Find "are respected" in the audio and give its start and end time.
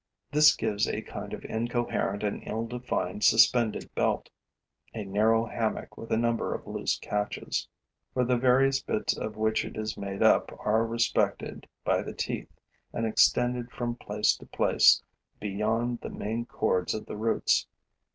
10.65-11.67